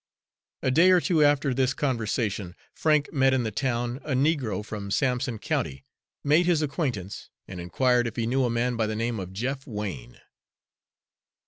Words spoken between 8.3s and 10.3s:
a man by the name of Jeff Wain.